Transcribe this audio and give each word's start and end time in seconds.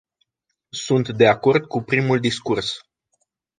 Sunt 0.85 1.09
de 1.09 1.27
acord 1.27 1.65
cu 1.65 1.81
primul 1.81 2.19
discurs. 2.19 2.77